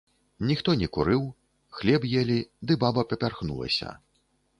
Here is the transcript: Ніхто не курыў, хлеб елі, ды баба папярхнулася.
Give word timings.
Ніхто 0.51 0.73
не 0.81 0.87
курыў, 0.95 1.27
хлеб 1.79 2.07
елі, 2.21 2.39
ды 2.71 2.79
баба 2.85 3.05
папярхнулася. 3.13 3.91